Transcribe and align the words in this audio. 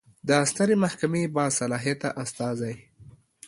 د 0.27 0.29
سترې 0.49 0.75
محکمې 0.83 1.23
باصلاحیته 1.35 2.09
استازی 2.23 2.75